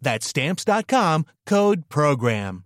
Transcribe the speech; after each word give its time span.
That's 0.00 0.26
Stamps.com 0.26 1.26
code 1.46 1.88
PROGRAM. 1.88 2.64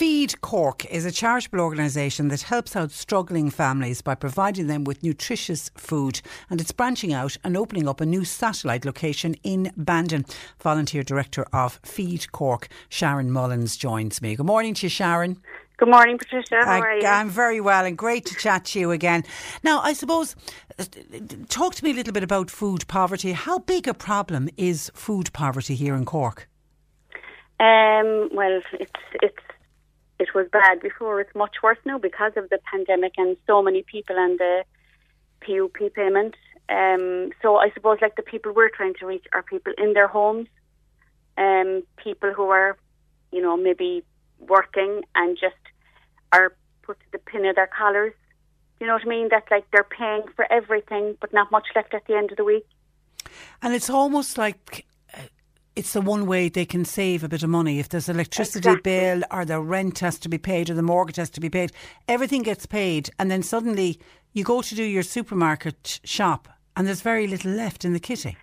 Feed 0.00 0.40
Cork 0.40 0.86
is 0.86 1.04
a 1.04 1.10
charitable 1.12 1.60
organisation 1.60 2.28
that 2.28 2.40
helps 2.40 2.74
out 2.74 2.90
struggling 2.90 3.50
families 3.50 4.00
by 4.00 4.14
providing 4.14 4.66
them 4.66 4.84
with 4.84 5.02
nutritious 5.02 5.70
food. 5.76 6.22
And 6.48 6.58
it's 6.58 6.72
branching 6.72 7.12
out 7.12 7.36
and 7.44 7.54
opening 7.54 7.86
up 7.86 8.00
a 8.00 8.06
new 8.06 8.24
satellite 8.24 8.86
location 8.86 9.34
in 9.42 9.70
Bandon. 9.76 10.24
Volunteer 10.62 11.02
Director 11.02 11.44
of 11.52 11.80
Feed 11.84 12.32
Cork, 12.32 12.68
Sharon 12.88 13.30
Mullins, 13.30 13.76
joins 13.76 14.22
me. 14.22 14.36
Good 14.36 14.46
morning 14.46 14.72
to 14.72 14.86
you, 14.86 14.88
Sharon. 14.88 15.42
Good 15.80 15.88
morning, 15.88 16.18
Patricia. 16.18 16.62
How 16.62 16.78
are 16.78 16.98
you? 16.98 17.06
I'm 17.06 17.30
very 17.30 17.58
well 17.58 17.86
and 17.86 17.96
great 17.96 18.26
to 18.26 18.34
chat 18.34 18.66
to 18.66 18.78
you 18.78 18.90
again. 18.90 19.24
Now, 19.62 19.80
I 19.80 19.94
suppose, 19.94 20.36
uh, 20.78 20.84
talk 21.48 21.74
to 21.76 21.82
me 21.82 21.92
a 21.92 21.94
little 21.94 22.12
bit 22.12 22.22
about 22.22 22.50
food 22.50 22.86
poverty. 22.86 23.32
How 23.32 23.60
big 23.60 23.88
a 23.88 23.94
problem 23.94 24.50
is 24.58 24.90
food 24.92 25.32
poverty 25.32 25.74
here 25.74 25.94
in 25.94 26.04
Cork? 26.04 26.50
Um, 27.58 28.28
well, 28.34 28.60
it's 28.74 28.92
it's 29.22 29.44
it 30.18 30.34
was 30.34 30.48
bad 30.52 30.82
before. 30.82 31.18
It's 31.22 31.34
much 31.34 31.56
worse 31.62 31.78
now 31.86 31.96
because 31.96 32.32
of 32.36 32.50
the 32.50 32.58
pandemic 32.70 33.14
and 33.16 33.38
so 33.46 33.62
many 33.62 33.82
people 33.82 34.16
and 34.18 34.38
the 34.38 34.64
PUP 35.40 35.94
payment. 35.94 36.34
Um, 36.68 37.30
so 37.40 37.56
I 37.56 37.70
suppose 37.72 38.00
like 38.02 38.16
the 38.16 38.22
people 38.22 38.52
we're 38.52 38.68
trying 38.68 38.96
to 39.00 39.06
reach 39.06 39.24
are 39.32 39.42
people 39.42 39.72
in 39.78 39.94
their 39.94 40.08
homes, 40.08 40.46
um, 41.38 41.84
people 41.96 42.34
who 42.34 42.50
are, 42.50 42.76
you 43.32 43.40
know, 43.40 43.56
maybe 43.56 44.04
working 44.40 45.02
and 45.14 45.38
just 45.40 45.54
are 46.32 46.54
put 46.82 46.98
to 47.00 47.06
the 47.12 47.18
pin 47.18 47.44
of 47.46 47.56
their 47.56 47.66
collars. 47.68 48.12
You 48.80 48.86
know 48.86 48.94
what 48.94 49.02
I 49.04 49.08
mean? 49.08 49.28
That's 49.30 49.50
like 49.50 49.70
they're 49.72 49.84
paying 49.84 50.22
for 50.34 50.50
everything, 50.50 51.16
but 51.20 51.32
not 51.32 51.50
much 51.50 51.66
left 51.74 51.92
at 51.94 52.06
the 52.06 52.14
end 52.16 52.30
of 52.30 52.36
the 52.36 52.44
week. 52.44 52.66
And 53.62 53.74
it's 53.74 53.90
almost 53.90 54.38
like 54.38 54.86
uh, 55.14 55.20
it's 55.76 55.92
the 55.92 56.00
one 56.00 56.26
way 56.26 56.48
they 56.48 56.64
can 56.64 56.84
save 56.84 57.22
a 57.22 57.28
bit 57.28 57.42
of 57.42 57.50
money. 57.50 57.78
If 57.78 57.90
there's 57.90 58.08
electricity 58.08 58.68
Exactly. 58.70 58.82
bill 58.92 59.22
or 59.30 59.44
the 59.44 59.60
rent 59.60 59.98
has 59.98 60.18
to 60.20 60.28
be 60.28 60.38
paid 60.38 60.70
or 60.70 60.74
the 60.74 60.82
mortgage 60.82 61.16
has 61.16 61.30
to 61.30 61.40
be 61.40 61.50
paid, 61.50 61.72
everything 62.08 62.42
gets 62.42 62.64
paid. 62.66 63.10
And 63.18 63.30
then 63.30 63.42
suddenly 63.42 64.00
you 64.32 64.44
go 64.44 64.62
to 64.62 64.74
do 64.74 64.82
your 64.82 65.02
supermarket 65.02 66.00
shop 66.04 66.48
and 66.76 66.86
there's 66.86 67.02
very 67.02 67.26
little 67.26 67.52
left 67.52 67.84
in 67.84 67.92
the 67.92 68.00
kitty. 68.00 68.36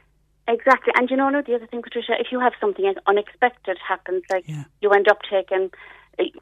Exactly. 0.48 0.94
And 0.96 1.10
you 1.10 1.18
know, 1.18 1.30
no, 1.30 1.42
the 1.42 1.56
other 1.56 1.68
thing, 1.68 1.82
Patricia, 1.82 2.14
if 2.20 2.28
you 2.32 2.40
have 2.40 2.54
something 2.62 2.94
unexpected 3.08 3.78
happens, 3.86 4.24
like 4.32 4.48
Yeah. 4.48 4.64
you 4.82 4.92
end 4.92 5.08
up 5.10 5.20
taking, 5.30 5.72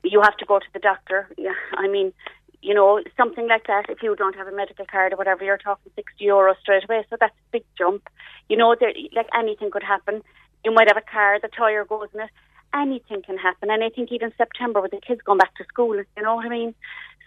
you 0.04 0.22
have 0.22 0.38
to 0.38 0.46
go 0.46 0.60
to 0.60 0.66
the 0.74 0.80
doctor. 0.80 1.28
Yeah, 1.38 1.54
I 1.74 1.88
mean, 1.88 2.14
you 2.62 2.74
know, 2.74 3.02
something 3.16 3.48
like 3.48 3.68
that. 3.68 3.90
If 3.90 4.02
you 4.02 4.16
don't 4.16 4.36
have 4.36 4.48
a 4.48 4.52
medical 4.52 4.86
card 4.86 5.14
or 5.14 5.18
whatever, 5.18 5.44
you're 5.44 5.58
talking 5.58 5.92
60 5.96 6.26
euros 6.26 6.58
straight 6.62 6.84
away. 6.84 7.06
So 7.10 7.18
that's 7.20 7.34
a 7.34 7.52
big 7.52 7.64
jump. 7.78 8.10
You 8.50 8.58
know, 8.58 8.76
there, 8.80 8.94
like 9.16 9.28
anything 9.38 9.70
could 9.72 9.84
happen. 9.84 10.24
You 10.64 10.74
might 10.74 10.88
have 10.88 10.98
a 10.98 11.12
car, 11.12 11.40
the 11.40 11.48
tire 11.48 11.86
goes 11.86 12.08
in 12.14 12.22
it. 12.22 12.30
Anything 12.74 13.22
can 13.22 13.38
happen. 13.38 13.70
And 13.70 13.84
I 13.84 13.90
think 13.90 14.12
even 14.12 14.34
September 14.38 14.82
with 14.82 14.92
the 14.92 15.00
kids 15.00 15.22
going 15.24 15.38
back 15.38 15.56
to 15.56 15.64
school, 15.66 15.96
you 15.96 16.24
know 16.24 16.36
what 16.36 16.46
I 16.46 16.50
mean? 16.50 16.74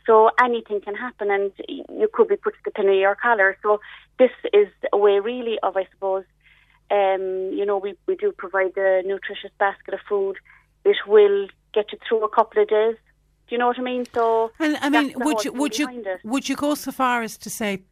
So 0.06 0.30
anything 0.42 0.80
can 0.80 0.94
happen 0.94 1.30
and 1.30 1.52
you 1.68 2.08
could 2.12 2.28
be 2.28 2.36
put 2.36 2.54
to 2.54 2.60
the 2.64 2.70
pin 2.70 2.88
of 2.88 2.94
your 2.94 3.14
collar. 3.14 3.56
So 3.62 3.80
this 4.18 4.30
is 4.52 4.68
a 4.92 4.96
way 4.96 5.20
really 5.20 5.58
of, 5.62 5.76
I 5.76 5.86
suppose, 5.92 6.24
um, 6.90 7.52
you 7.52 7.64
know, 7.64 7.78
we, 7.78 7.94
we 8.06 8.16
do 8.16 8.32
provide 8.32 8.74
the 8.74 9.02
nutritious 9.06 9.50
basket 9.58 9.94
of 9.94 10.00
food. 10.08 10.36
It 10.84 10.96
will 11.06 11.48
get 11.72 11.92
you 11.92 11.98
through 12.06 12.24
a 12.24 12.28
couple 12.28 12.62
of 12.62 12.68
days. 12.68 12.96
Do 13.48 13.54
you 13.54 13.58
know 13.58 13.68
what 13.68 13.78
I 13.78 13.82
mean? 13.82 14.04
So, 14.14 14.50
And 14.58 14.76
I 14.80 14.90
mean, 14.90 15.14
would 15.16 15.44
you 15.44 15.52
would 15.52 15.78
you 15.78 15.88
it. 15.88 16.20
would 16.24 16.48
you 16.48 16.56
go 16.56 16.74
so 16.74 16.92
far 16.92 17.22
as 17.22 17.38
to 17.38 17.50
say 17.50 17.82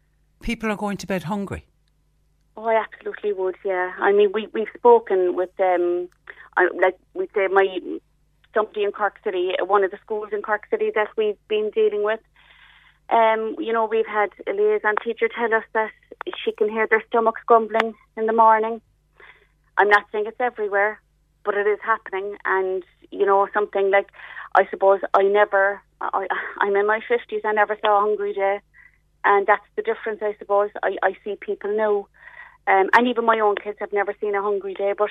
people 0.43 0.71
are 0.71 0.77
going 0.77 0.99
to 0.99 1.07
bed 1.07 1.25
hungry? 1.25 1.65
Oh, 2.57 2.67
I 2.67 2.83
absolutely 2.85 3.33
would. 3.33 3.57
Yeah, 3.65 3.93
I 3.99 4.13
mean, 4.13 4.33
we 4.33 4.49
we've 4.53 4.69
spoken 4.77 5.35
with 5.35 5.51
um, 5.61 6.09
like 6.57 6.99
we 7.15 7.27
say, 7.35 7.49
my 7.49 7.67
somebody 8.55 8.85
in 8.85 8.93
Cork 8.93 9.19
City, 9.23 9.53
one 9.61 9.85
of 9.85 9.91
the 9.91 9.99
schools 10.03 10.29
in 10.33 10.43
Cork 10.43 10.65
City 10.71 10.91
that 10.95 11.09
we've 11.17 11.39
been 11.49 11.71
dealing 11.75 12.03
with. 12.05 12.21
Um, 13.09 13.55
you 13.59 13.73
know, 13.73 13.87
we've 13.87 14.07
had 14.07 14.31
a 14.49 14.53
liaison 14.53 14.95
teacher 15.05 15.29
tell 15.29 15.55
us 15.55 15.65
that 15.75 15.91
she 16.43 16.53
can 16.53 16.69
hear 16.69 16.87
their 16.89 17.05
stomachs 17.09 17.43
grumbling 17.47 17.95
in 18.17 18.27
the 18.27 18.33
morning. 18.33 18.81
I'm 19.79 19.89
not 19.89 20.05
saying 20.11 20.25
it's 20.27 20.41
everywhere, 20.41 21.01
but 21.45 21.55
it 21.55 21.67
is 21.67 21.79
happening. 21.83 22.37
And 22.45 22.83
you 23.11 23.27
know, 23.27 23.49
something 23.53 23.91
like 23.91 24.09
I 24.55 24.67
suppose 24.71 25.01
I 25.15 25.23
never, 25.23 25.81
I, 26.01 26.27
I'm 26.59 26.77
in 26.77 26.87
my 26.87 27.01
fifties. 27.07 27.43
I 27.45 27.53
never 27.53 27.77
saw 27.81 27.99
a 27.99 28.01
hungry 28.01 28.33
day, 28.33 28.61
and 29.25 29.47
that's 29.47 29.67
the 29.77 29.83
difference. 29.83 30.21
I 30.23 30.35
suppose 30.39 30.71
I, 30.83 30.97
I 31.03 31.17
see 31.25 31.37
people 31.41 31.77
now, 31.77 32.09
um, 32.67 32.89
and 32.95 33.07
even 33.09 33.25
my 33.25 33.39
own 33.41 33.57
kids 33.57 33.79
have 33.81 33.93
never 33.93 34.15
seen 34.21 34.35
a 34.35 34.43
hungry 34.43 34.75
day. 34.75 34.95
But 34.97 35.11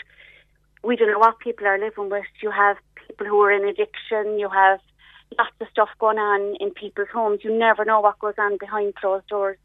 we 0.84 0.96
don't 0.96 1.12
know 1.12 1.20
what 1.20 1.40
people 1.40 1.68
are 1.68 1.80
living 1.80 2.10
with. 2.10 2.26
You 2.42 2.52
have 2.52 2.78
people 3.08 3.28
who 3.28 3.40
are 3.42 3.52
in 3.52 3.68
addiction. 3.68 4.40
You 4.40 4.50
have 4.50 4.80
lots 5.38 5.52
of 5.60 5.68
stuff 5.72 5.90
going 6.00 6.18
on 6.18 6.56
in 6.60 6.72
people's 6.72 7.10
homes. 7.14 7.40
You 7.44 7.58
never 7.58 7.86
know 7.86 8.00
what 8.02 8.20
goes 8.20 8.36
on 8.38 8.58
behind 8.58 8.96
closed 8.96 9.28
doors. 9.28 9.58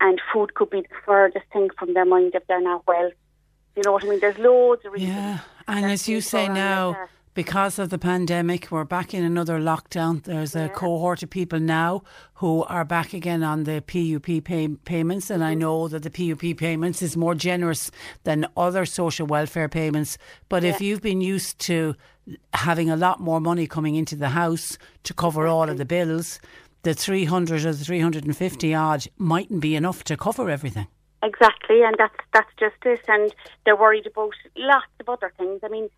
And 0.00 0.20
food 0.32 0.54
could 0.54 0.70
be 0.70 0.80
the 0.82 0.88
furthest 1.06 1.46
thing 1.52 1.70
from 1.78 1.94
their 1.94 2.04
mind 2.04 2.32
if 2.34 2.46
they're 2.46 2.60
not 2.60 2.86
well. 2.86 3.10
You 3.76 3.82
know 3.84 3.92
what 3.92 4.04
I 4.04 4.08
mean? 4.08 4.20
There's 4.20 4.38
loads 4.38 4.84
of 4.84 4.92
reasons. 4.92 5.12
Yeah, 5.12 5.38
and 5.66 5.86
as 5.86 6.08
you 6.08 6.20
say 6.20 6.48
now, 6.48 6.90
like. 6.90 7.08
Because 7.34 7.80
of 7.80 7.90
the 7.90 7.98
pandemic, 7.98 8.70
we're 8.70 8.84
back 8.84 9.12
in 9.12 9.24
another 9.24 9.58
lockdown. 9.58 10.22
There's 10.22 10.54
a 10.54 10.68
cohort 10.68 11.22
of 11.24 11.30
people 11.30 11.58
now 11.58 12.02
who 12.34 12.62
are 12.64 12.84
back 12.84 13.12
again 13.12 13.42
on 13.42 13.64
the 13.64 13.80
PUP 13.82 14.44
pay- 14.44 14.68
payments, 14.84 15.30
and 15.30 15.42
Mm-hmm. 15.42 15.50
I 15.50 15.54
know 15.54 15.88
that 15.88 16.04
the 16.04 16.10
PUP 16.10 16.56
payments 16.56 17.02
is 17.02 17.16
more 17.16 17.34
generous 17.34 17.90
than 18.22 18.46
other 18.56 18.86
social 18.86 19.26
welfare 19.26 19.68
payments. 19.68 20.16
But 20.48 20.62
if 20.64 20.80
you've 20.80 21.02
been 21.02 21.20
used 21.20 21.58
to 21.60 21.96
having 22.54 22.88
a 22.88 22.96
lot 22.96 23.20
more 23.20 23.40
money 23.40 23.66
coming 23.66 23.96
into 23.96 24.16
the 24.16 24.30
house 24.30 24.78
to 25.02 25.12
cover 25.12 25.46
all 25.46 25.68
of 25.68 25.76
the 25.76 25.84
bills, 25.84 26.40
the 26.82 26.94
300 26.94 27.64
or 27.64 27.72
the 27.72 27.84
350 27.84 28.74
odd 28.74 29.06
mightn't 29.18 29.60
be 29.60 29.74
enough 29.74 30.04
to 30.04 30.16
cover 30.16 30.48
everything. 30.48 30.86
Exactly, 31.22 31.82
and 31.82 31.96
that's 31.98 32.16
that's 32.32 32.50
just 32.58 32.76
it. 32.84 33.00
And 33.08 33.34
they're 33.64 33.76
worried 33.76 34.06
about 34.06 34.34
lots 34.56 34.86
of 35.00 35.08
other 35.08 35.32
things. 35.38 35.60
I 35.64 35.68
mean, 35.68 35.88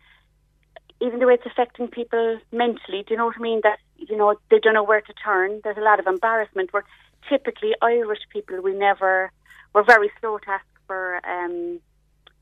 even 1.01 1.19
the 1.19 1.27
way 1.27 1.35
it's 1.35 1.45
affecting 1.45 1.87
people 1.87 2.39
mentally. 2.51 3.03
Do 3.05 3.13
you 3.13 3.17
know 3.17 3.25
what 3.27 3.35
I 3.37 3.41
mean? 3.41 3.61
That 3.63 3.79
you 3.97 4.17
know 4.17 4.35
they 4.49 4.59
don't 4.59 4.73
know 4.73 4.83
where 4.83 5.01
to 5.01 5.13
turn. 5.13 5.61
There's 5.63 5.77
a 5.77 5.81
lot 5.81 5.99
of 5.99 6.07
embarrassment. 6.07 6.71
We're 6.73 6.83
typically 7.29 7.73
Irish 7.81 8.19
people. 8.31 8.61
We 8.61 8.73
never 8.73 9.31
we're 9.73 9.83
very 9.83 10.09
slow 10.19 10.37
to 10.39 10.49
ask 10.49 10.65
for 10.87 11.19
um, 11.27 11.79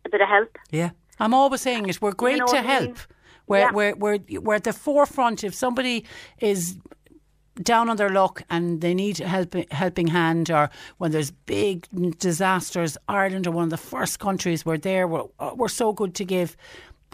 a 0.06 0.09
bit 0.09 0.21
of 0.21 0.27
help. 0.29 0.57
Yeah. 0.71 0.91
I'm 1.19 1.33
always 1.33 1.62
saying 1.62 1.88
it. 1.89 2.01
We're 2.01 2.12
great 2.13 2.39
know 2.39 2.45
to 2.47 2.56
what 2.57 2.65
I 2.65 2.79
mean? 2.79 2.85
help. 2.88 2.97
We're, 3.47 3.59
Yeah. 3.59 3.71
we're, 3.71 3.95
we're, 3.95 4.19
we're 4.41 4.56
at 4.56 4.63
the 4.63 4.74
forefront. 4.74 5.44
If 5.44 5.53
somebody 5.56 6.06
is 6.39 6.77
down 7.62 7.89
on 7.89 7.95
their 7.97 8.09
luck 8.09 8.44
and 8.50 8.81
they 8.81 8.94
need 8.94 9.21
a 9.21 9.27
help, 9.27 9.56
helping 9.71 10.07
hand, 10.07 10.51
or 10.51 10.69
when 10.97 11.12
there's 11.12 11.31
big 11.31 11.88
disasters, 12.19 12.97
Ireland 13.07 13.47
are 13.47 13.51
one 13.51 13.63
of 13.65 13.69
the 13.69 13.77
first 13.77 14.19
countries. 14.19 14.65
We're 14.65 14.77
there. 14.77 15.07
We're, 15.07 15.24
we're 15.56 15.68
so 15.69 15.94
good 15.94 16.15
to 16.15 16.25
give. 16.25 16.57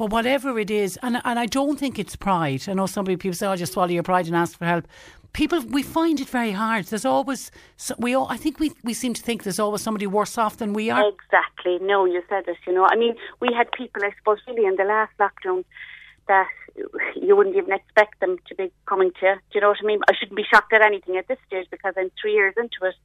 But 0.01 0.09
whatever 0.09 0.57
it 0.57 0.71
is, 0.71 0.97
and, 1.03 1.21
and 1.23 1.37
I 1.37 1.45
don't 1.45 1.77
think 1.77 1.99
it's 1.99 2.15
pride. 2.15 2.63
I 2.67 2.73
know 2.73 2.87
some 2.87 3.05
people 3.05 3.33
say, 3.33 3.45
"I 3.45 3.51
oh, 3.51 3.55
just 3.55 3.73
swallow 3.73 3.91
your 3.91 4.01
pride 4.01 4.25
and 4.25 4.35
ask 4.35 4.57
for 4.57 4.65
help." 4.65 4.87
People, 5.31 5.61
we 5.61 5.83
find 5.83 6.19
it 6.19 6.27
very 6.27 6.53
hard. 6.53 6.85
There's 6.85 7.05
always 7.05 7.51
we. 7.99 8.15
All, 8.15 8.25
I 8.27 8.35
think 8.35 8.59
we 8.59 8.71
we 8.83 8.95
seem 8.95 9.13
to 9.13 9.21
think 9.21 9.43
there's 9.43 9.59
always 9.59 9.83
somebody 9.83 10.07
worse 10.07 10.39
off 10.39 10.57
than 10.57 10.73
we 10.73 10.89
are. 10.89 11.07
Exactly. 11.07 11.77
No, 11.83 12.05
you 12.05 12.23
said 12.29 12.45
it. 12.47 12.57
You 12.65 12.73
know, 12.73 12.87
I 12.91 12.95
mean, 12.95 13.13
we 13.41 13.49
had 13.55 13.71
people, 13.73 14.01
I 14.03 14.09
suppose, 14.17 14.39
really 14.47 14.65
in 14.65 14.75
the 14.75 14.85
last 14.85 15.13
lockdown 15.19 15.65
that 16.27 16.49
you 17.15 17.35
wouldn't 17.37 17.55
even 17.55 17.71
expect 17.71 18.21
them 18.21 18.37
to 18.47 18.55
be 18.55 18.71
coming 18.87 19.11
to. 19.19 19.35
Do 19.35 19.53
you 19.53 19.61
know 19.61 19.69
what 19.69 19.83
I 19.83 19.85
mean? 19.85 19.99
I 20.09 20.15
shouldn't 20.19 20.35
be 20.35 20.45
shocked 20.51 20.73
at 20.73 20.83
anything 20.83 21.17
at 21.17 21.27
this 21.27 21.37
stage 21.45 21.67
because 21.69 21.93
I'm 21.95 22.09
three 22.19 22.33
years 22.33 22.55
into 22.57 22.85
it, 22.89 22.95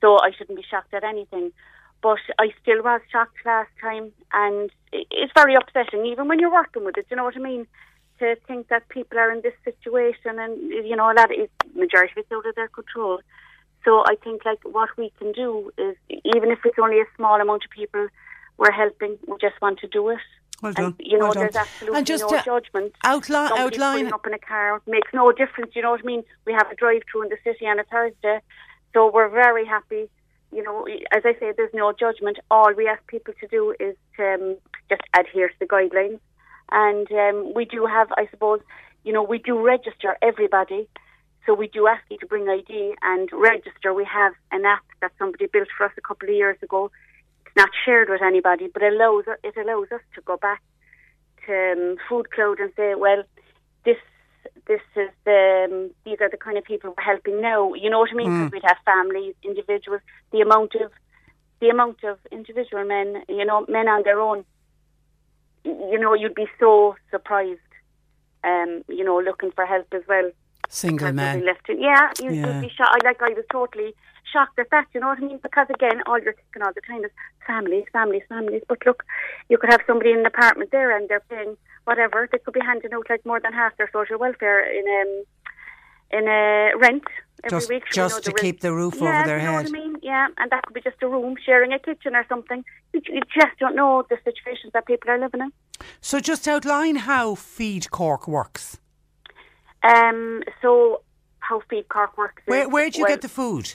so 0.00 0.16
I 0.18 0.30
shouldn't 0.30 0.56
be 0.56 0.64
shocked 0.64 0.94
at 0.94 1.04
anything. 1.04 1.52
But 2.00 2.18
I 2.38 2.52
still 2.62 2.82
was 2.82 3.00
shocked 3.10 3.38
last 3.44 3.70
time, 3.80 4.12
and 4.32 4.70
it's 4.92 5.32
very 5.34 5.54
upsetting, 5.54 6.06
even 6.06 6.28
when 6.28 6.38
you're 6.38 6.52
working 6.52 6.84
with 6.84 6.96
it. 6.96 7.08
Do 7.08 7.14
you 7.14 7.16
know 7.16 7.24
what 7.24 7.36
I 7.36 7.40
mean? 7.40 7.66
To 8.20 8.36
think 8.46 8.68
that 8.68 8.88
people 8.88 9.18
are 9.18 9.32
in 9.32 9.42
this 9.42 9.54
situation, 9.64 10.38
and 10.38 10.58
you 10.70 10.96
know, 10.96 11.10
a 11.10 11.14
lot 11.14 11.30
of 11.30 11.48
majority 11.74 12.12
of 12.12 12.18
it's 12.18 12.32
out 12.32 12.46
of 12.46 12.54
their 12.54 12.68
control. 12.68 13.20
So 13.84 14.02
I 14.06 14.16
think 14.22 14.44
like 14.44 14.58
what 14.64 14.90
we 14.96 15.12
can 15.18 15.32
do 15.32 15.72
is, 15.78 15.96
even 16.08 16.50
if 16.50 16.58
it's 16.64 16.78
only 16.80 17.00
a 17.00 17.04
small 17.16 17.40
amount 17.40 17.64
of 17.64 17.70
people 17.70 18.08
we're 18.58 18.72
helping, 18.72 19.18
we 19.26 19.36
just 19.40 19.60
want 19.62 19.78
to 19.80 19.88
do 19.88 20.08
it. 20.10 20.18
Well 20.62 20.72
done. 20.72 20.84
And, 20.84 20.94
you 20.98 21.18
know, 21.18 21.26
well 21.26 21.34
done. 21.34 21.42
there's 21.44 21.56
absolutely 21.56 21.98
and 21.98 22.06
just 22.06 22.24
no 22.28 22.42
judgment. 22.42 22.92
outline, 23.04 23.52
outline. 23.52 24.12
up 24.12 24.26
in 24.26 24.34
a 24.34 24.38
car 24.38 24.82
makes 24.86 25.08
no 25.14 25.30
difference. 25.32 25.76
You 25.76 25.82
know 25.82 25.92
what 25.92 26.00
I 26.00 26.04
mean? 26.04 26.24
We 26.44 26.52
have 26.52 26.70
a 26.70 26.74
drive-through 26.74 27.22
in 27.22 27.28
the 27.28 27.38
city 27.44 27.66
on 27.66 27.78
a 27.78 27.84
Thursday, 27.84 28.40
so 28.92 29.10
we're 29.12 29.28
very 29.28 29.64
happy. 29.64 30.08
You 30.52 30.62
know, 30.62 30.86
as 31.12 31.22
I 31.24 31.34
say, 31.38 31.52
there's 31.56 31.74
no 31.74 31.92
judgment. 31.92 32.38
All 32.50 32.72
we 32.74 32.88
ask 32.88 33.06
people 33.06 33.34
to 33.40 33.46
do 33.48 33.74
is 33.78 33.96
to 34.16 34.34
um, 34.34 34.56
just 34.88 35.02
adhere 35.16 35.48
to 35.48 35.54
the 35.60 35.66
guidelines, 35.66 36.20
and 36.72 37.10
um, 37.12 37.54
we 37.54 37.64
do 37.64 37.86
have, 37.86 38.08
I 38.16 38.28
suppose, 38.30 38.60
you 39.04 39.12
know, 39.12 39.22
we 39.22 39.38
do 39.38 39.60
register 39.64 40.16
everybody. 40.22 40.88
So 41.46 41.54
we 41.54 41.68
do 41.68 41.86
ask 41.86 42.02
you 42.10 42.18
to 42.18 42.26
bring 42.26 42.48
ID 42.48 42.94
and 43.02 43.28
register. 43.32 43.94
We 43.94 44.04
have 44.04 44.32
an 44.52 44.66
app 44.66 44.84
that 45.00 45.12
somebody 45.18 45.46
built 45.46 45.68
for 45.76 45.86
us 45.86 45.92
a 45.96 46.02
couple 46.02 46.28
of 46.28 46.34
years 46.34 46.58
ago. 46.62 46.90
It's 47.46 47.56
not 47.56 47.70
shared 47.84 48.10
with 48.10 48.20
anybody, 48.22 48.68
but 48.72 48.82
it 48.82 48.92
allows 48.92 49.24
it 49.42 49.56
allows 49.56 49.90
us 49.92 50.02
to 50.14 50.20
go 50.22 50.36
back 50.36 50.62
to 51.46 51.72
um, 51.72 51.96
Food 52.08 52.30
Cloud 52.32 52.60
and 52.60 52.70
say, 52.76 52.94
well, 52.94 53.22
this 53.84 53.96
this 54.66 54.80
is 54.96 55.10
the 55.24 55.66
um, 55.70 55.90
these 56.04 56.20
are 56.20 56.28
the 56.30 56.36
kind 56.36 56.58
of 56.58 56.64
people 56.64 56.94
we're 56.96 57.02
helping 57.02 57.40
now. 57.40 57.74
You 57.74 57.90
know 57.90 58.00
what 58.00 58.10
I 58.12 58.14
mean? 58.14 58.30
'Cause 58.44 58.52
we'd 58.52 58.62
have 58.64 58.78
families, 58.84 59.34
individuals. 59.42 60.00
The 60.32 60.40
amount 60.40 60.74
of 60.76 60.92
the 61.60 61.68
amount 61.70 62.04
of 62.04 62.18
individual 62.30 62.84
men, 62.84 63.24
you 63.28 63.44
know, 63.44 63.64
men 63.68 63.88
on 63.88 64.02
their 64.04 64.20
own. 64.20 64.44
You 65.64 65.98
know, 65.98 66.14
you'd 66.14 66.34
be 66.34 66.48
so 66.60 66.96
surprised. 67.10 67.60
Um, 68.44 68.84
you 68.88 69.04
know, 69.04 69.18
looking 69.20 69.50
for 69.50 69.66
help 69.66 69.86
as 69.92 70.02
well. 70.08 70.30
Single 70.68 71.12
man. 71.12 71.44
Left 71.44 71.68
it. 71.68 71.78
Yeah, 71.80 72.12
you 72.20 72.32
Yeah. 72.32 72.46
would 72.46 72.60
be 72.60 72.68
shocked. 72.68 72.94
I 73.02 73.06
like 73.06 73.20
I 73.22 73.30
was 73.34 73.44
totally 73.50 73.94
shocked 74.32 74.58
at 74.58 74.70
that. 74.70 74.86
You 74.94 75.00
know 75.00 75.08
what 75.08 75.18
I 75.18 75.22
mean? 75.22 75.38
Because 75.38 75.66
again, 75.70 76.02
all 76.06 76.18
you're 76.20 76.34
thinking 76.34 76.62
all 76.62 76.72
the 76.72 76.82
time 76.82 77.04
is 77.04 77.10
families, 77.46 77.86
families, 77.92 78.22
families. 78.28 78.62
But 78.68 78.84
look, 78.86 79.02
you 79.48 79.58
could 79.58 79.70
have 79.72 79.80
somebody 79.86 80.12
in 80.12 80.20
an 80.20 80.26
apartment 80.26 80.70
there, 80.70 80.94
and 80.96 81.08
they're 81.08 81.24
paying 81.28 81.56
whatever. 81.90 82.18
They 82.30 82.38
could 82.42 82.54
be 82.60 82.64
handing 82.70 82.92
out 82.96 83.06
like 83.12 83.24
more 83.30 83.40
than 83.44 83.52
half 83.62 83.72
their 83.78 83.90
social 83.96 84.18
welfare 84.24 84.60
in 84.78 84.84
um 85.00 85.10
in 86.18 86.24
a 86.40 86.42
rent 86.84 87.06
every 87.44 87.56
Just- 87.58 87.68
week. 87.72 87.84
Just 88.02 88.16
know, 88.16 88.20
to 88.26 88.30
the 88.32 88.38
keep 88.42 88.56
the 88.66 88.72
roof 88.80 88.94
yeah, 88.96 89.08
over 89.08 89.22
their 89.28 89.38
you 89.40 89.46
know 89.46 89.52
head. 89.52 89.66
What 89.70 89.76
I 89.78 89.80
mean? 89.82 89.94
Yeah, 90.12 90.26
and 90.38 90.46
that 90.52 90.60
could 90.64 90.74
be 90.78 90.84
just 90.90 91.02
a 91.06 91.08
room 91.14 91.34
sharing 91.46 91.72
a 91.78 91.80
kitchen 91.88 92.12
or 92.20 92.24
something. 92.32 92.60
You, 92.92 93.00
you 93.16 93.22
just 93.40 93.54
don't 93.62 93.76
know 93.80 93.92
the 94.12 94.18
situations 94.28 94.70
that 94.74 94.84
people 94.86 95.08
are 95.10 95.20
living 95.26 95.40
in. 95.46 95.50
So 96.00 96.14
just 96.20 96.46
outline 96.54 96.96
how 97.10 97.34
Feed 97.34 97.84
Cork 97.98 98.22
works. 98.38 98.64
Um, 99.82 100.42
so 100.62 101.02
how 101.40 101.60
Feed 101.70 101.86
Cork 101.88 102.12
works. 102.18 102.42
is, 102.46 102.50
Where 102.52 102.68
where 102.74 102.88
do 102.90 102.98
you 102.98 103.04
well, 103.04 103.12
get 103.14 103.22
the 103.22 103.34
food? 103.40 103.66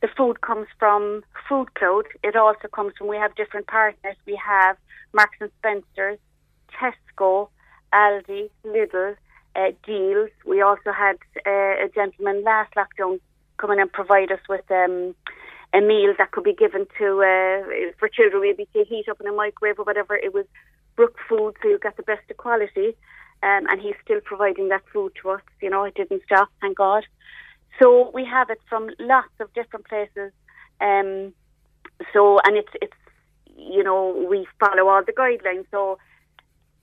the 0.00 0.08
food 0.16 0.36
comes 0.48 0.68
from 0.78 1.02
Food 1.48 1.68
Cloud. 1.74 2.06
It 2.22 2.36
also 2.36 2.68
comes 2.76 2.92
from, 2.96 3.08
we 3.08 3.16
have 3.24 3.34
different 3.34 3.66
partners. 3.66 4.16
We 4.26 4.36
have 4.52 4.76
Marks 5.12 5.38
and 5.40 5.50
Spencer's, 5.58 6.20
Tesco, 6.72 7.48
Aldi, 7.92 8.50
Lidl, 8.64 9.16
uh, 9.56 9.70
Dealz. 9.86 10.30
We 10.46 10.60
also 10.62 10.92
had 10.92 11.16
uh, 11.46 11.84
a 11.84 11.88
gentleman 11.94 12.44
last 12.44 12.74
lockdown 12.74 13.20
come 13.56 13.72
in 13.72 13.80
and 13.80 13.92
provide 13.92 14.30
us 14.30 14.40
with 14.48 14.70
um, 14.70 15.14
a 15.74 15.80
meal 15.80 16.14
that 16.18 16.30
could 16.30 16.44
be 16.44 16.54
given 16.54 16.86
to, 16.98 17.22
uh, 17.22 17.92
for 17.98 18.08
children, 18.08 18.42
maybe 18.42 18.68
to 18.72 18.84
heat 18.84 19.08
up 19.08 19.20
in 19.20 19.26
a 19.26 19.32
microwave 19.32 19.78
or 19.78 19.84
whatever. 19.84 20.16
It 20.16 20.32
was 20.32 20.46
Brook 20.96 21.16
Food, 21.28 21.56
so 21.62 21.68
you 21.68 21.78
got 21.78 21.96
the 21.96 22.02
best 22.02 22.30
of 22.30 22.36
quality. 22.36 22.96
Um, 23.42 23.66
and 23.68 23.80
he's 23.80 23.94
still 24.02 24.20
providing 24.20 24.68
that 24.68 24.82
food 24.92 25.12
to 25.22 25.30
us. 25.30 25.42
You 25.60 25.70
know, 25.70 25.84
it 25.84 25.94
didn't 25.94 26.22
stop, 26.24 26.48
thank 26.60 26.76
God. 26.76 27.04
So 27.80 28.10
we 28.12 28.24
have 28.24 28.50
it 28.50 28.58
from 28.68 28.90
lots 28.98 29.28
of 29.40 29.52
different 29.54 29.86
places. 29.86 30.32
Um, 30.80 31.32
so 32.12 32.38
and 32.44 32.56
it's 32.56 32.72
it's 32.80 32.92
you 33.56 33.82
know 33.82 34.26
we 34.28 34.46
follow 34.58 34.88
all 34.88 35.04
the 35.04 35.12
guidelines. 35.12 35.66
So 35.70 35.98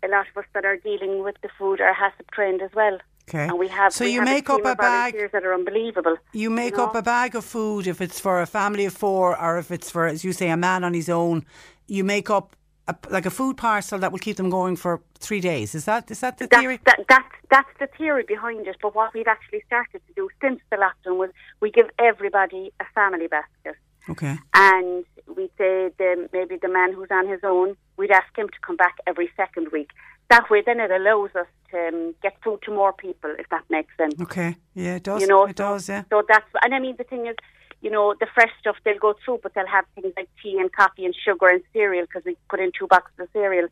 a 0.05 0.09
lot 0.09 0.27
of 0.29 0.37
us 0.37 0.45
that 0.53 0.65
are 0.65 0.77
dealing 0.77 1.23
with 1.23 1.35
the 1.41 1.49
food 1.57 1.81
are 1.81 1.93
HACCP 1.93 2.29
trained 2.31 2.61
as 2.61 2.71
well. 2.73 2.97
Okay. 3.27 3.47
And 3.47 3.57
we 3.57 3.67
have 3.69 3.91
So 3.91 4.05
we 4.05 4.13
you 4.13 4.19
have 4.19 4.29
make 4.29 4.49
up 4.49 4.63
a 4.65 4.75
bag- 4.75 5.31
that 5.31 5.43
are 5.43 5.53
unbelievable. 5.53 6.15
You 6.33 6.49
make 6.49 6.77
know? 6.77 6.85
up 6.85 6.95
a 6.95 7.01
bag 7.01 7.35
of 7.35 7.43
food 7.43 7.87
if 7.87 7.99
it's 7.99 8.19
for 8.19 8.41
a 8.41 8.45
family 8.45 8.85
of 8.85 8.93
four, 8.93 9.39
or 9.39 9.57
if 9.57 9.71
it's 9.71 9.89
for, 9.89 10.05
as 10.05 10.23
you 10.23 10.31
say, 10.31 10.49
a 10.49 10.57
man 10.57 10.83
on 10.83 10.93
his 10.93 11.09
own. 11.09 11.43
You 11.87 12.03
make 12.03 12.29
up 12.29 12.55
a, 12.87 12.95
like 13.09 13.25
a 13.25 13.31
food 13.31 13.57
parcel 13.57 13.97
that 13.99 14.11
will 14.11 14.19
keep 14.19 14.37
them 14.37 14.51
going 14.51 14.75
for 14.75 15.01
three 15.19 15.41
days. 15.41 15.73
Is 15.73 15.85
that 15.85 16.11
is 16.11 16.19
that 16.19 16.37
the 16.37 16.47
theory? 16.47 16.79
That, 16.85 16.99
that's, 17.09 17.35
that's 17.49 17.69
the 17.79 17.87
theory 17.97 18.23
behind 18.27 18.67
it. 18.67 18.77
But 18.81 18.93
what 18.93 19.13
we've 19.15 19.27
actually 19.27 19.63
started 19.65 20.01
to 20.07 20.13
do 20.15 20.29
since 20.41 20.61
the 20.69 20.77
lockdown 20.77 21.17
was 21.17 21.31
we 21.61 21.71
give 21.71 21.89
everybody 21.97 22.71
a 22.79 22.85
family 22.93 23.27
basket. 23.27 23.75
Okay. 24.07 24.37
and 24.53 25.03
we 25.27 25.47
say 25.57 25.89
the, 25.97 26.29
maybe 26.33 26.57
the 26.61 26.69
man 26.69 26.93
who's 26.93 27.09
on 27.11 27.27
his 27.27 27.39
own, 27.43 27.75
we'd 27.97 28.11
ask 28.11 28.37
him 28.37 28.47
to 28.47 28.59
come 28.65 28.75
back 28.75 28.95
every 29.07 29.29
second 29.35 29.71
week. 29.71 29.91
That 30.29 30.49
way, 30.49 30.63
then 30.65 30.79
it 30.79 30.91
allows 30.91 31.29
us 31.35 31.47
to 31.71 31.87
um, 31.87 32.15
get 32.21 32.35
food 32.43 32.59
to 32.63 32.71
more 32.71 32.93
people, 32.93 33.33
if 33.37 33.47
that 33.49 33.63
makes 33.69 33.95
sense. 33.97 34.19
Okay. 34.19 34.55
Yeah, 34.73 34.95
it 34.95 35.03
does. 35.03 35.21
You 35.21 35.27
know, 35.27 35.45
it 35.45 35.55
does. 35.55 35.87
Yeah. 35.87 36.03
So 36.09 36.23
that's, 36.27 36.45
and 36.63 36.73
I 36.73 36.79
mean, 36.79 36.95
the 36.97 37.03
thing 37.03 37.27
is, 37.27 37.35
you 37.81 37.91
know, 37.91 38.15
the 38.19 38.27
fresh 38.33 38.49
stuff 38.59 38.75
they'll 38.83 38.97
go 38.97 39.13
through, 39.23 39.41
but 39.43 39.53
they'll 39.53 39.67
have 39.67 39.85
things 39.93 40.13
like 40.17 40.29
tea 40.41 40.57
and 40.59 40.71
coffee 40.71 41.05
and 41.05 41.15
sugar 41.15 41.47
and 41.47 41.61
cereal 41.73 42.05
because 42.05 42.23
we 42.25 42.35
put 42.49 42.59
in 42.59 42.71
two 42.77 42.87
boxes 42.87 43.19
of 43.19 43.27
cereal. 43.33 43.67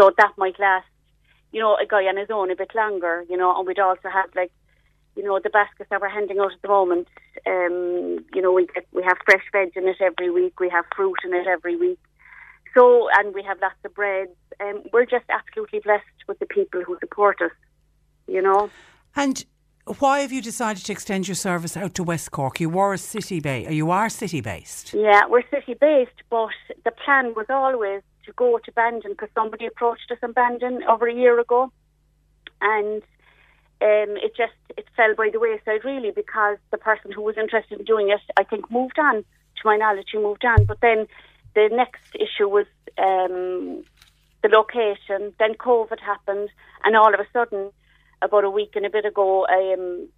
So 0.00 0.10
that 0.16 0.32
might 0.38 0.58
last, 0.58 0.86
you 1.52 1.60
know, 1.60 1.76
a 1.76 1.84
guy 1.86 2.04
on 2.04 2.16
his 2.16 2.30
own 2.30 2.50
a 2.50 2.56
bit 2.56 2.74
longer, 2.74 3.24
you 3.28 3.36
know, 3.36 3.54
and 3.56 3.66
we'd 3.66 3.78
also 3.78 4.08
have 4.08 4.30
like, 4.34 4.52
you 5.18 5.24
know, 5.24 5.40
the 5.42 5.50
baskets 5.50 5.90
that 5.90 6.00
we're 6.00 6.08
handing 6.08 6.38
out 6.38 6.52
at 6.52 6.62
the 6.62 6.68
moment. 6.68 7.08
Um, 7.44 8.24
you 8.32 8.40
know, 8.40 8.52
we 8.52 8.68
get, 8.72 8.86
we 8.92 9.02
have 9.02 9.16
fresh 9.24 9.42
veg 9.50 9.72
in 9.74 9.88
it 9.88 9.96
every 10.00 10.30
week. 10.30 10.60
We 10.60 10.70
have 10.70 10.84
fruit 10.94 11.16
in 11.24 11.34
it 11.34 11.48
every 11.48 11.74
week. 11.76 11.98
So, 12.72 13.08
and 13.18 13.34
we 13.34 13.42
have 13.42 13.58
lots 13.60 13.74
of 13.84 13.92
breads. 13.94 14.30
Um, 14.60 14.84
we're 14.92 15.06
just 15.06 15.24
absolutely 15.28 15.80
blessed 15.80 16.04
with 16.28 16.38
the 16.38 16.46
people 16.46 16.82
who 16.84 16.96
support 17.00 17.42
us. 17.42 17.50
You 18.28 18.42
know. 18.42 18.70
And 19.16 19.44
why 19.98 20.20
have 20.20 20.30
you 20.30 20.40
decided 20.40 20.84
to 20.84 20.92
extend 20.92 21.26
your 21.26 21.34
service 21.34 21.76
out 21.76 21.94
to 21.94 22.04
West 22.04 22.30
Cork? 22.30 22.60
You 22.60 22.68
were 22.68 22.92
a 22.92 22.98
city 22.98 23.40
based. 23.40 23.72
You 23.72 23.90
are 23.90 24.08
city 24.08 24.40
based. 24.40 24.94
Yeah, 24.94 25.22
we're 25.28 25.42
city 25.50 25.74
based, 25.74 26.22
but 26.30 26.50
the 26.84 26.92
plan 26.92 27.34
was 27.34 27.46
always 27.48 28.02
to 28.26 28.32
go 28.34 28.60
to 28.64 28.70
Bandon 28.70 29.12
because 29.12 29.30
somebody 29.34 29.66
approached 29.66 30.12
us 30.12 30.18
in 30.22 30.30
Bandon 30.30 30.84
over 30.84 31.08
a 31.08 31.14
year 31.14 31.40
ago, 31.40 31.72
and 32.60 33.02
um, 33.80 34.16
it 34.16 34.36
just 34.36 34.54
it 34.76 34.86
fell 34.96 35.14
by 35.16 35.30
the 35.32 35.38
wayside 35.38 35.84
really 35.84 36.10
because 36.10 36.58
the 36.70 36.78
person 36.78 37.12
who 37.12 37.22
was 37.22 37.36
interested 37.36 37.78
in 37.78 37.84
doing 37.84 38.10
it, 38.10 38.20
I 38.36 38.44
think, 38.44 38.70
moved 38.70 38.98
on. 38.98 39.24
To 39.60 39.62
my 39.64 39.76
knowledge, 39.76 40.08
he 40.12 40.18
moved 40.18 40.44
on. 40.44 40.64
But 40.66 40.80
then 40.80 41.06
the 41.54 41.68
next 41.72 42.14
issue 42.14 42.48
was 42.48 42.66
um, 42.96 43.84
the 44.42 44.48
location. 44.48 45.32
Then 45.38 45.54
COVID 45.54 46.00
happened, 46.00 46.50
and 46.84 46.96
all 46.96 47.12
of 47.12 47.20
a 47.20 47.26
sudden, 47.32 47.70
about 48.22 48.44
a 48.44 48.50
week 48.50 48.76
and 48.76 48.86
a 48.86 48.90
bit 48.90 49.04
ago, 49.04 49.46
um, 49.46 50.08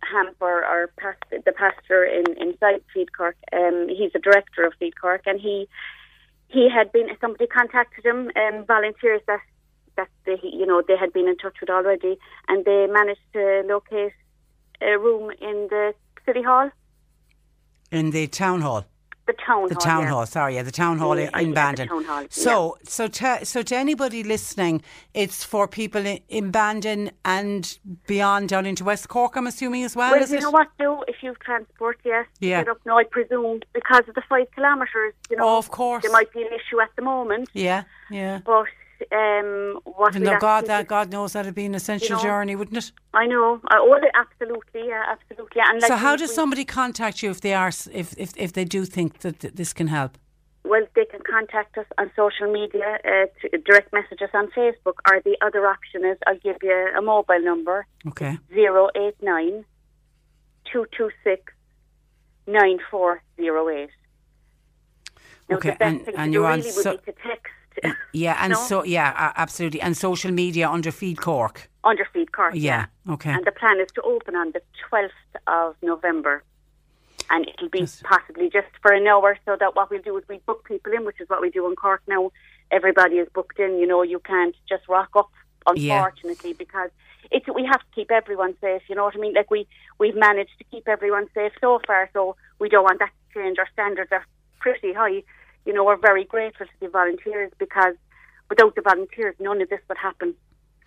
Hamper, 0.00 0.64
or 0.64 0.92
the 1.30 1.52
pastor 1.52 2.04
in 2.04 2.24
inside 2.38 2.82
Feed 2.92 3.16
Cork, 3.16 3.36
um, 3.52 3.88
he's 3.88 4.12
the 4.12 4.18
director 4.18 4.64
of 4.66 4.74
Feed 4.78 5.00
Cork, 5.00 5.22
and 5.26 5.40
he 5.40 5.68
he 6.48 6.68
had 6.70 6.92
been 6.92 7.08
somebody 7.20 7.46
contacted 7.46 8.04
him, 8.04 8.30
um, 8.36 8.64
volunteers 8.66 9.22
that 9.26 9.40
that 9.96 10.08
they, 10.26 10.38
you 10.42 10.66
know 10.66 10.82
they 10.86 10.96
had 10.96 11.12
been 11.12 11.28
in 11.28 11.36
touch 11.36 11.56
with 11.60 11.70
already, 11.70 12.18
and 12.48 12.64
they 12.64 12.86
managed 12.90 13.20
to 13.32 13.62
locate 13.66 14.12
a 14.80 14.98
room 14.98 15.30
in 15.40 15.68
the 15.70 15.94
city 16.26 16.42
hall, 16.42 16.70
In 17.90 18.10
the 18.10 18.26
town 18.26 18.60
hall. 18.60 18.84
the 19.26 19.32
town 19.32 19.68
The 19.68 19.74
hall. 19.74 19.80
town 19.80 20.02
yeah. 20.02 20.08
hall, 20.10 20.26
sorry, 20.26 20.54
yeah, 20.56 20.62
the 20.62 20.70
town 20.72 20.98
hall 20.98 21.16
Yeah, 21.18 21.26
in 21.26 21.30
yeah, 21.32 21.48
the 21.48 21.52
Bandon. 21.54 21.88
hall, 21.88 22.24
So, 22.28 22.76
so, 22.82 23.08
to, 23.08 23.44
so 23.44 23.62
to 23.62 23.74
anybody 23.76 24.22
listening, 24.22 24.82
it's 25.14 25.42
for 25.44 25.66
people 25.66 26.04
in, 26.04 26.18
in 26.28 26.50
Bandon 26.50 27.10
and 27.24 27.78
beyond 28.06 28.50
down 28.50 28.66
into 28.66 28.84
West 28.84 29.08
Cork. 29.08 29.36
I'm 29.36 29.46
assuming 29.46 29.82
as 29.84 29.96
well. 29.96 30.12
Well, 30.12 30.22
is 30.22 30.30
you 30.30 30.38
it? 30.38 30.42
know 30.42 30.50
what, 30.50 30.68
though? 30.78 31.04
If 31.08 31.16
you've 31.22 31.38
transport, 31.40 31.98
yes. 32.04 32.26
Yeah. 32.40 32.64
Get 32.64 32.70
up 32.72 32.80
now, 32.84 32.98
I 32.98 33.04
presume, 33.04 33.60
because 33.72 34.04
of 34.08 34.14
the 34.14 34.22
five 34.28 34.46
kilometres, 34.54 35.14
you 35.30 35.36
know. 35.36 35.44
Oh, 35.48 35.58
of 35.58 35.70
course. 35.70 36.02
There 36.02 36.12
might 36.12 36.30
be 36.32 36.42
an 36.42 36.48
issue 36.48 36.80
at 36.82 36.90
the 36.96 37.02
moment, 37.02 37.48
Yeah, 37.54 37.84
yeah. 38.10 38.40
but 38.44 38.66
um, 39.12 39.80
what 39.84 40.10
Even 40.14 40.24
though 40.24 40.38
God, 40.38 40.66
that 40.66 40.86
God 40.88 41.10
knows 41.10 41.32
that'd 41.34 41.54
be 41.54 41.66
an 41.66 41.74
essential 41.74 42.16
know, 42.16 42.22
journey, 42.22 42.56
wouldn't 42.56 42.76
it? 42.78 42.92
I 43.12 43.26
know. 43.26 43.60
Uh, 43.70 43.76
oh, 43.80 44.00
absolutely, 44.14 44.88
yeah, 44.88 45.02
absolutely. 45.08 45.60
And 45.66 45.80
like 45.80 45.88
so, 45.88 45.96
how 45.96 46.16
does 46.16 46.30
we- 46.30 46.34
somebody 46.34 46.64
contact 46.64 47.22
you 47.22 47.30
if 47.30 47.40
they 47.40 47.54
are, 47.54 47.68
if 47.92 48.14
if, 48.18 48.32
if 48.36 48.52
they 48.52 48.64
do 48.64 48.84
think 48.84 49.18
that 49.20 49.40
th- 49.40 49.54
this 49.54 49.72
can 49.72 49.88
help? 49.88 50.18
well, 50.66 50.86
they 50.94 51.04
can 51.04 51.20
contact 51.30 51.76
us 51.76 51.84
on 51.98 52.10
social 52.16 52.50
media, 52.50 52.98
uh, 53.04 53.26
direct 53.66 53.92
message 53.92 54.22
us 54.22 54.30
on 54.32 54.46
Facebook, 54.56 54.94
or 55.10 55.20
the 55.22 55.36
other 55.42 55.66
option 55.66 56.06
is 56.06 56.16
I'll 56.26 56.38
give 56.38 56.56
you 56.62 56.88
a 56.98 57.02
mobile 57.02 57.38
number 57.40 57.86
Okay. 58.08 58.38
089 58.50 59.64
226 60.72 61.52
9408. 62.46 63.90
Now, 65.48 65.56
Okay, 65.56 65.70
the 65.70 65.76
best 65.76 65.82
and- 65.82 66.04
thing 66.06 66.14
and 66.16 66.30
to 66.30 66.32
you're 66.32 66.42
do 66.48 66.52
on 66.52 66.58
really 66.60 66.70
so- 66.70 66.90
would 66.92 67.04
be 67.04 67.12
to 67.12 67.18
text 67.28 67.52
Yeah, 68.12 68.36
and 68.40 68.52
No. 68.52 68.58
so 68.58 68.84
yeah, 68.84 69.32
absolutely, 69.36 69.80
and 69.80 69.96
social 69.96 70.30
media 70.30 70.68
under 70.70 70.90
Feed 70.92 71.18
Cork. 71.20 71.68
under 71.82 72.04
Feed 72.12 72.32
Cork. 72.32 72.52
Yeah, 72.54 72.86
okay. 73.10 73.30
And 73.32 73.44
the 73.44 73.52
plan 73.52 73.78
is 73.80 73.88
to 73.96 74.02
open 74.02 74.34
on 74.36 74.52
the 74.52 74.62
12th 74.88 75.10
of 75.46 75.76
November. 75.82 76.42
And 77.30 77.46
it'll 77.48 77.68
be 77.68 77.80
Yes. 77.80 78.02
possibly 78.04 78.48
just 78.50 78.68
for 78.82 78.92
an 78.92 79.06
hour, 79.06 79.36
so 79.44 79.56
that 79.56 79.74
what 79.76 79.90
we'll 79.90 80.00
do 80.02 80.16
is 80.16 80.24
we 80.28 80.38
book 80.46 80.64
people 80.64 80.92
in, 80.92 81.04
which 81.04 81.20
is 81.20 81.28
what 81.28 81.40
we 81.42 81.50
do 81.50 81.66
in 81.68 81.74
Cork 81.76 82.02
now. 82.06 82.30
Everybody 82.70 83.16
is 83.18 83.28
booked 83.34 83.58
in. 83.58 83.78
You 83.78 83.86
know, 83.86 84.02
you 84.02 84.18
can't 84.20 84.54
just 84.68 84.88
rock 84.88 85.10
up, 85.16 85.30
Yeah. 85.74 85.94
unfortunately, 85.96 86.52
because 86.54 86.90
it's 87.30 87.46
we 87.48 87.64
have 87.64 87.80
to 87.80 87.90
keep 87.94 88.10
everyone 88.10 88.54
safe. 88.60 88.82
You 88.88 88.94
know 88.94 89.04
what 89.04 89.16
I 89.16 89.18
mean? 89.18 89.34
Like 89.34 89.50
we 89.50 89.66
we've 89.98 90.16
managed 90.16 90.56
to 90.58 90.64
keep 90.64 90.86
everyone 90.88 91.26
safe 91.34 91.52
so 91.60 91.80
far, 91.86 92.08
so 92.12 92.36
we 92.58 92.68
don't 92.68 92.84
want 92.84 92.98
that 93.00 93.10
to 93.10 93.34
change. 93.40 93.58
Our 93.58 93.68
standards 93.72 94.12
are 94.12 94.24
pretty 94.60 94.92
high. 94.92 95.22
You 95.64 95.72
know, 95.72 95.84
we're 95.84 95.96
very 95.96 96.24
grateful 96.24 96.66
to 96.66 96.72
the 96.80 96.88
volunteers 96.88 97.52
because 97.58 97.94
without 98.48 98.74
the 98.74 98.82
volunteers, 98.82 99.34
none 99.38 99.62
of 99.62 99.68
this 99.70 99.80
would 99.88 99.98
happen. 99.98 100.34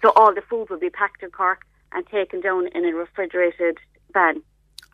So 0.01 0.11
all 0.15 0.33
the 0.33 0.41
food 0.41 0.69
would 0.69 0.79
be 0.79 0.89
packed 0.89 1.23
in 1.23 1.31
Cork 1.31 1.61
and 1.91 2.05
taken 2.07 2.41
down 2.41 2.67
in 2.67 2.85
a 2.85 2.93
refrigerated 2.93 3.77
van. 4.13 4.41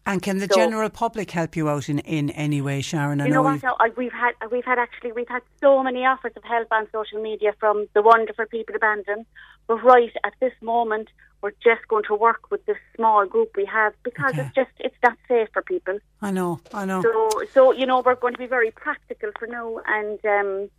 And 0.06 0.22
can 0.22 0.40
the 0.40 0.48
So- 0.48 0.56
general 0.56 0.90
public 0.90 1.32
help 1.32 1.56
you 1.56 1.70
out 1.70 1.88
in, 1.88 2.00
in 2.00 2.30
any 2.32 2.62
way, 2.62 2.82
Sharon? 2.82 3.22
I 3.22 3.28
you 3.28 3.34
know 3.34 3.42
what? 3.42 3.64
I, 3.64 3.90
we've 3.96 4.12
had 4.12 4.34
we've 4.52 4.66
had 4.66 4.78
actually 4.78 5.14
we've 5.14 5.30
had 5.30 5.42
so 5.62 5.82
many 5.82 6.06
offers 6.06 6.34
of 6.36 6.44
help 6.44 6.68
on 6.72 6.88
social 6.92 7.22
media 7.22 7.54
from 7.60 7.88
the 7.94 8.02
wonderful 8.02 8.46
people 8.46 8.76
abandoned. 8.76 9.26
But 9.68 9.82
right 9.84 10.12
at 10.26 10.34
this 10.42 10.52
moment, 10.62 11.08
we're 11.42 11.52
just 11.64 11.88
going 11.88 12.04
to 12.06 12.16
work 12.16 12.52
with 12.52 12.66
this 12.66 12.78
small 12.96 13.26
group 13.26 13.52
we 13.56 13.66
have 13.66 13.94
because 14.04 14.34
Okay. 14.34 14.42
it's 14.42 14.56
just 14.56 14.72
it's 14.80 14.96
not 15.02 15.18
safe 15.30 15.48
for 15.54 15.62
people. 15.62 16.00
I 16.22 16.32
know, 16.32 16.60
I 16.74 16.84
know. 16.84 17.02
So 17.02 17.30
so 17.54 17.72
you 17.72 17.86
know 17.86 18.02
we're 18.06 18.16
going 18.16 18.34
to 18.34 18.40
be 18.40 18.46
very 18.48 18.72
practical 18.72 19.32
for 19.40 19.48
now, 19.48 19.80
and 19.88 20.20
um, 20.26 20.70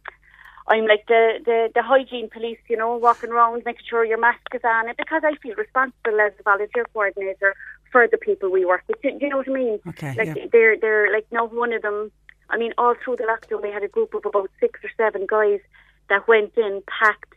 I'm 0.68 0.86
like 0.86 1.06
the, 1.06 1.40
the 1.44 1.70
the 1.74 1.82
hygiene 1.82 2.28
police, 2.28 2.58
you 2.68 2.76
know, 2.76 2.96
walking 2.96 3.30
around 3.30 3.62
making 3.64 3.86
sure 3.88 4.04
your 4.04 4.18
mask 4.18 4.54
is 4.54 4.62
on, 4.64 4.88
and 4.88 4.96
because 4.98 5.22
I 5.24 5.34
feel 5.42 5.54
responsible 5.56 6.20
as 6.20 6.32
a 6.38 6.42
volunteer 6.42 6.84
coordinator 6.92 7.54
for 7.94 8.08
the 8.08 8.18
people 8.18 8.50
we 8.50 8.64
work 8.64 8.82
with. 8.88 9.00
Do 9.02 9.12
you 9.20 9.28
know 9.28 9.36
what 9.36 9.48
I 9.48 9.52
mean? 9.52 9.78
Okay, 9.90 10.14
Like 10.18 10.36
yeah. 10.36 10.46
they're 10.50 10.76
they're 10.76 11.12
like 11.12 11.26
no 11.30 11.46
one 11.46 11.72
of 11.72 11.82
them. 11.82 12.10
I 12.50 12.56
mean, 12.58 12.72
all 12.76 12.96
through 12.96 13.18
the 13.20 13.22
lockdown, 13.32 13.62
we 13.62 13.70
had 13.70 13.84
a 13.84 13.88
group 13.96 14.14
of 14.14 14.26
about 14.26 14.50
six 14.58 14.80
or 14.82 14.90
seven 14.96 15.26
guys 15.28 15.60
that 16.08 16.26
went 16.26 16.54
in, 16.56 16.82
packed, 16.88 17.34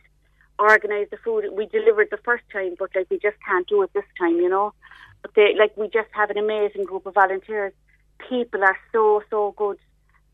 organised 0.58 1.12
the 1.12 1.16
food. 1.18 1.44
We 1.52 1.66
delivered 1.66 2.08
the 2.10 2.24
first 2.24 2.42
time, 2.52 2.74
but 2.76 2.90
like 2.96 3.06
we 3.08 3.20
just 3.20 3.36
can't 3.46 3.68
do 3.68 3.82
it 3.84 3.90
this 3.94 4.10
time, 4.18 4.34
you 4.44 4.48
know. 4.48 4.72
But 5.22 5.30
they 5.36 5.54
like 5.56 5.76
we 5.76 5.86
just 6.00 6.10
have 6.10 6.30
an 6.30 6.38
amazing 6.38 6.86
group 6.86 7.06
of 7.06 7.14
volunteers. 7.14 7.72
People 8.28 8.64
are 8.64 8.78
so 8.90 9.22
so 9.30 9.54
good 9.56 9.78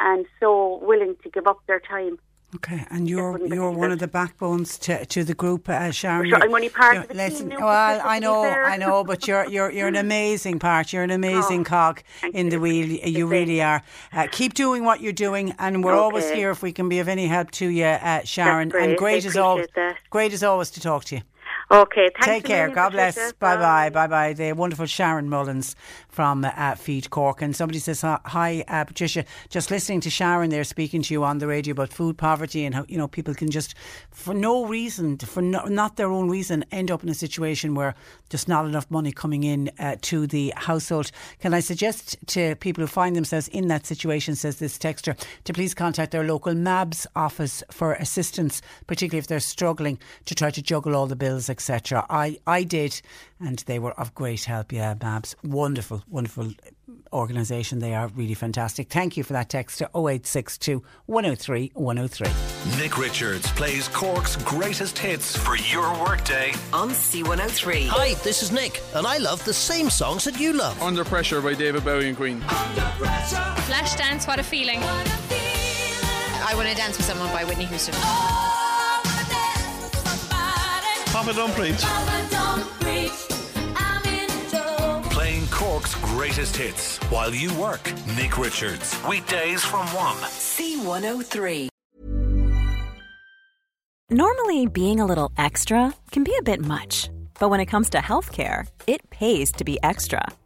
and 0.01 0.25
so 0.41 0.79
willing 0.83 1.17
to 1.23 1.29
give 1.29 1.47
up 1.47 1.61
their 1.67 1.81
time. 1.81 2.19
Okay, 2.57 2.85
and 2.91 3.09
you're 3.09 3.39
you're 3.47 3.71
one 3.73 3.91
of 3.91 3.99
the 3.99 4.07
backbones 4.07 4.79
to, 4.81 5.05
to 5.07 5.25
the 5.25 5.35
group, 5.35 5.69
uh, 5.69 5.91
Sharon. 5.91 6.29
Sure, 6.29 6.41
I'm 6.41 6.55
only 6.55 6.69
part 6.69 6.97
of 6.99 7.09
the 7.09 7.15
listen, 7.15 7.51
team 7.51 7.59
now, 7.59 7.67
Well, 7.67 8.01
I 8.05 8.19
know. 8.21 8.45
I 8.45 8.77
know, 8.77 9.03
but 9.03 9.27
you're 9.27 9.47
you're 9.49 9.73
you're 9.73 9.89
an 9.89 9.97
amazing 10.09 10.61
part. 10.61 10.93
You're 10.93 11.03
an 11.03 11.11
amazing 11.11 11.63
Oh, 11.63 11.65
cog 11.65 12.03
in 12.33 12.51
the 12.51 12.61
wheel. 12.61 12.87
You 12.87 13.01
you. 13.19 13.27
really 13.27 13.61
are. 13.61 13.83
Uh, 14.13 14.29
keep 14.31 14.55
doing 14.55 14.85
what 14.85 15.01
you're 15.01 15.13
doing, 15.13 15.53
and 15.59 15.83
we're 15.83 15.95
always 15.97 16.31
here 16.31 16.51
if 16.51 16.63
we 16.63 16.71
can 16.73 16.89
be 16.89 17.01
of 17.01 17.09
any 17.09 17.27
help 17.27 17.51
to 17.53 17.67
you, 17.69 17.87
uh, 17.87 18.21
Sharon. 18.25 18.69
great. 18.69 18.89
And 18.91 18.99
great 18.99 19.25
as 19.25 19.37
always. 19.37 19.67
that. 19.75 19.97
Great 20.11 20.33
as 20.33 20.45
always 20.45 20.71
to 20.71 20.81
talk 20.81 21.05
to 21.07 21.17
you. 21.17 21.23
Okay, 21.71 22.11
thanks 22.15 22.27
Take 22.27 22.45
care. 22.45 22.69
God 22.69 22.91
bless. 22.93 23.33
Bye 23.35 23.57
bye. 23.57 23.91
Bye 23.91 24.07
bye. 24.07 24.33
The 24.35 24.53
wonderful 24.53 24.87
Sharon 24.87 25.29
Mullins 25.31 25.75
from 26.09 26.45
uh, 26.45 26.75
Feed 26.75 27.09
Cork. 27.11 27.41
And 27.41 27.57
somebody 27.57 27.79
says, 27.79 28.03
"Hi, 28.03 28.65
uh, 28.69 28.85
Patricia. 28.85 29.25
Just 29.49 29.71
listening 29.71 30.01
to 30.01 30.11
Sharon 30.11 30.51
there 30.51 30.65
speaking 30.65 31.03
to 31.03 31.15
you 31.15 31.25
on 31.25 31.39
the 31.39 31.47
radio 31.47 31.73
about 31.73 31.93
food 31.93 32.19
poverty 32.19 32.65
and 32.65 32.75
how 32.75 32.85
you 32.87 32.99
know 32.99 33.09
people 33.09 33.35
can 33.35 33.51
just, 33.51 33.75
for 34.11 34.35
no 34.35 34.67
reason, 34.67 35.17
for 35.19 35.41
no, 35.41 35.65
not 35.65 35.97
their 35.97 36.11
own 36.11 36.29
reason, 36.29 36.65
end 36.71 36.91
up 36.91 37.03
in 37.03 37.09
a 37.09 37.15
situation 37.15 37.75
where 37.75 37.95
just 38.29 38.47
not 38.47 38.67
enough 38.67 38.91
money 38.91 39.13
coming 39.13 39.45
in 39.45 39.71
uh, 39.79 39.97
to 40.03 40.27
the 40.27 40.53
household. 40.57 41.11
Can 41.41 41.55
I 41.55 41.61
suggest 41.61 42.17
to 42.29 42.57
people 42.57 42.83
who 42.83 42.89
find 42.89 43.17
themselves 43.17 43.49
in 43.49 43.69
that 43.69 43.87
situation, 43.87 44.37
says 44.37 44.59
this 44.59 44.77
texter, 44.77 45.19
to 45.45 45.53
please 45.53 45.73
contact 45.73 46.13
their 46.13 46.25
local 46.25 46.55
MABS 46.55 47.07
office 47.17 47.63
for 47.71 47.95
assistance, 47.95 48.61
particularly 48.87 49.19
if 49.19 49.29
they're 49.29 49.41
struggling 49.41 49.99
to 50.27 50.35
try 50.35 50.51
to 50.51 50.63
juggle 50.63 50.95
all 50.95 51.07
the 51.07 51.17
bills, 51.17 51.49
etc. 51.55 52.05
I, 52.11 52.39
I 52.47 52.65
did, 52.65 53.01
and 53.39 53.59
they 53.61 53.79
were 53.79 53.93
of 53.93 54.13
great 54.15 54.45
help. 54.45 54.73
Yeah, 54.73 54.95
MABS, 55.01 55.37
wonderful, 55.45 56.03
wonderful 56.09 56.51
organisation. 57.13 57.79
They 57.79 57.95
are 57.95 58.09
really 58.09 58.35
fantastic. 58.35 58.91
Thank 58.91 59.17
you 59.17 59.23
for 59.23 59.35
that 59.35 59.49
text 59.49 59.79
to 59.79 59.85
0862 59.95 60.83
103 61.07 61.71
103. 61.75 62.83
Nick 62.83 62.99
Richards 62.99 63.47
plays 63.53 63.87
Cork's 63.89 64.35
greatest 64.43 64.99
hits 64.99 65.37
for 65.37 65.57
your 65.57 65.89
workday. 66.05 66.53
on 66.73 66.91
C103. 66.91 67.87
Hi, 67.89 68.15
this 68.25 68.43
is 68.43 68.51
Nick, 68.51 68.83
and 68.97 69.07
I 69.07 69.19
love 69.19 69.45
the 69.45 69.55
same 69.55 69.89
songs 69.91 70.25
that 70.25 70.41
you 70.41 70.53
love. 70.53 70.81
Under 70.83 71.05
Pressure 71.05 71.41
by 71.41 71.55
David 71.55 71.85
Bowie 71.85 72.09
and 72.09 72.17
Queen. 72.17 72.41
Flashdance, 73.69 74.27
what 74.27 74.41
a 74.41 74.43
feeling. 74.43 74.81
I 76.47 76.53
Want 76.57 76.69
to 76.69 76.75
Dance 76.75 76.97
with 76.97 77.07
Someone 77.07 77.33
by 77.33 77.45
Whitney 77.45 77.65
Houston. 77.67 77.95
Papa 81.25 81.37
Don't 81.37 81.55
Preach. 81.55 81.81
Playing 85.11 85.47
Cork's 85.47 85.95
greatest 85.95 86.55
hits 86.55 86.99
while 87.09 87.35
you 87.35 87.51
work. 87.59 87.91
Nick 88.15 88.37
Richards. 88.37 88.95
Weekdays 89.09 89.65
from 89.65 89.87
1. 89.87 90.17
C103. 90.17 91.71
Normally, 94.11 94.67
being 94.67 95.01
a 95.01 95.07
little 95.07 95.33
extra 95.39 95.95
can 96.11 96.25
be 96.25 96.37
a 96.39 96.43
bit 96.43 96.61
much, 96.61 97.09
but 97.41 97.49
when 97.49 97.61
it 97.61 97.67
comes 97.67 97.89
to 97.91 97.99
healthcare, 97.99 98.67
it 98.87 99.09
pays 99.09 99.51
to 99.53 99.65
be 99.65 99.79
extra. 99.83 100.29